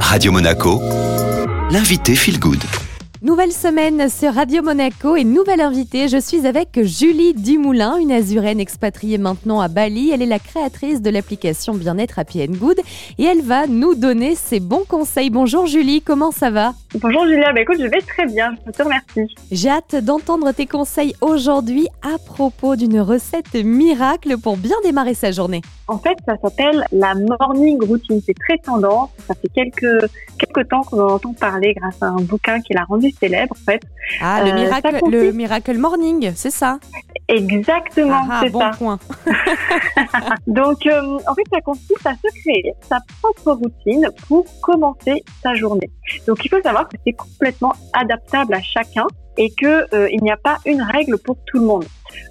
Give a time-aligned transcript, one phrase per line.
[0.00, 0.80] Radio Monaco,
[1.70, 2.62] l'invité Feel Good.
[3.22, 6.06] Nouvelle semaine sur Radio Monaco et nouvelle invitée.
[6.08, 10.10] Je suis avec Julie Dumoulin, une azuraine expatriée maintenant à Bali.
[10.12, 12.78] Elle est la créatrice de l'application Bien-être Happy and Good
[13.18, 15.30] et elle va nous donner ses bons conseils.
[15.30, 16.74] Bonjour Julie, comment ça va?
[17.00, 19.34] Bonjour Julia, bah écoute, je vais très bien, je te remercie.
[19.50, 25.32] J'ai hâte d'entendre tes conseils aujourd'hui à propos d'une recette miracle pour bien démarrer sa
[25.32, 25.62] journée.
[25.88, 28.20] En fait, ça s'appelle la morning routine.
[28.24, 29.10] C'est très tendance.
[29.28, 32.84] Ça fait quelques, quelques temps qu'on en entend parler grâce à un bouquin qui l'a
[32.84, 33.80] rendu célèbre, en fait.
[34.20, 36.78] Ah, le, Euh, miracle, consiste- le Miracle Morning, c'est ça?
[37.28, 38.70] Exactement, Ah, ah, c'est bon ça.
[38.76, 38.98] point.
[40.46, 45.54] Donc, euh, en fait, ça consiste à se créer sa propre routine pour commencer sa
[45.54, 45.90] journée.
[46.26, 49.06] Donc, il faut savoir que c'est complètement adaptable à chacun
[49.36, 51.84] et que euh, il n'y a pas une règle pour tout le monde.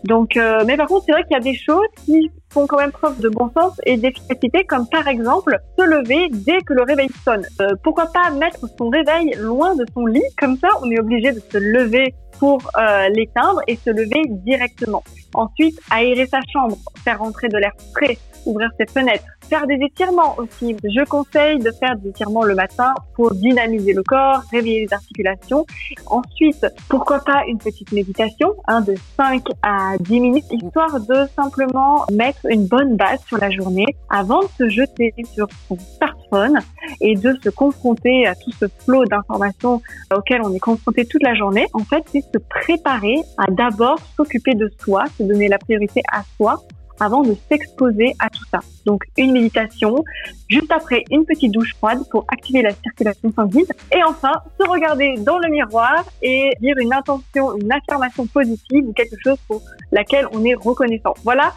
[0.06, 2.78] Donc, euh, mais par contre, c'est vrai qu'il y a des choses qui font quand
[2.78, 6.84] même preuve de bon sens et d'efficacité, comme par exemple se lever dès que le
[6.84, 7.46] réveil sonne.
[7.60, 10.24] Euh, pourquoi pas mettre son réveil loin de son lit?
[10.40, 15.04] Comme ça, on est obligé de se lever pour euh, l'éteindre et se lever directement.
[15.34, 20.36] Ensuite, aérer sa chambre, faire rentrer de l'air frais, ouvrir ses fenêtres, faire des étirements
[20.38, 20.76] aussi.
[20.84, 25.66] Je conseille de faire des étirements le matin pour dynamiser le corps, réveiller les articulations.
[26.08, 32.06] Ensuite, pourquoi pas une petite méditation, hein, de 5 à 10 minutes, histoire de simplement
[32.12, 36.60] mettre une bonne base sur la journée avant de se jeter sur son smartphone
[37.02, 39.82] et de se confronter à tout ce flot d'informations
[40.16, 41.68] auquel on est confronté toute la journée.
[41.74, 46.24] En fait, c'est se préparer à d'abord s'occuper de soi, se donner la priorité à
[46.38, 46.62] soi
[47.00, 48.60] avant de s'exposer à tout ça.
[48.86, 50.04] Donc une méditation,
[50.50, 55.16] juste après une petite douche froide pour activer la circulation sanguine et enfin se regarder
[55.18, 60.28] dans le miroir et dire une intention, une affirmation positive ou quelque chose pour laquelle
[60.34, 61.14] on est reconnaissant.
[61.24, 61.54] Voilà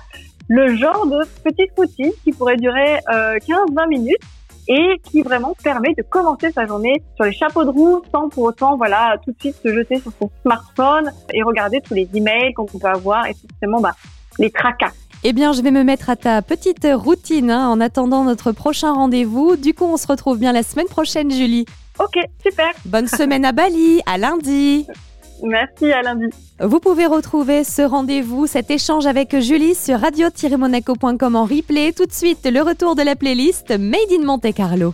[0.49, 4.23] le genre de petite routine qui pourrait durer euh, 15-20 minutes
[4.69, 8.45] et qui vraiment permet de commencer sa journée sur les chapeaux de roue sans pour
[8.45, 12.53] autant voilà tout de suite se jeter sur son smartphone et regarder tous les emails
[12.53, 13.95] qu'on peut avoir et forcément bah,
[14.39, 14.93] les tracas.
[15.25, 18.93] Eh bien, je vais me mettre à ta petite routine hein, en attendant notre prochain
[18.93, 19.57] rendez-vous.
[19.57, 21.67] Du coup, on se retrouve bien la semaine prochaine, Julie.
[21.99, 22.71] Ok, super.
[22.85, 24.87] Bonne semaine à Bali, à lundi.
[25.43, 26.27] Merci, à lundi.
[26.61, 31.93] Vous pouvez retrouver ce rendez-vous, cet échange avec Julie sur radio-monaco.com en replay.
[31.93, 34.87] Tout de suite, le retour de la playlist Made in Monte Carlo.